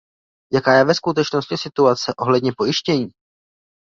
[0.53, 3.07] Jaká je ve skutečnosti situace ohledně pojištění?